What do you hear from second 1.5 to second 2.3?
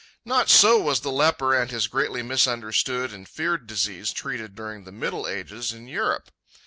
and his greatly